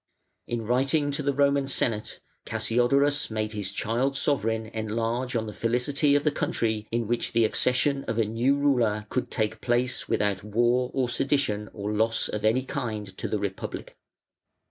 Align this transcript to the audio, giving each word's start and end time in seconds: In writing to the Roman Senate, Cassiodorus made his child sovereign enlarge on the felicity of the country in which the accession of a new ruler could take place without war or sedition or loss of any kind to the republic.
In 0.47 0.63
writing 0.65 1.11
to 1.11 1.21
the 1.21 1.31
Roman 1.31 1.67
Senate, 1.67 2.19
Cassiodorus 2.47 3.29
made 3.29 3.53
his 3.53 3.71
child 3.71 4.17
sovereign 4.17 4.65
enlarge 4.65 5.35
on 5.35 5.45
the 5.45 5.53
felicity 5.53 6.15
of 6.15 6.23
the 6.23 6.31
country 6.31 6.87
in 6.91 7.05
which 7.05 7.33
the 7.33 7.45
accession 7.45 8.03
of 8.05 8.17
a 8.17 8.25
new 8.25 8.55
ruler 8.55 9.05
could 9.09 9.29
take 9.29 9.61
place 9.61 10.09
without 10.09 10.43
war 10.43 10.89
or 10.95 11.07
sedition 11.07 11.69
or 11.71 11.93
loss 11.93 12.27
of 12.29 12.43
any 12.43 12.65
kind 12.65 13.15
to 13.19 13.27
the 13.27 13.37
republic. 13.37 13.95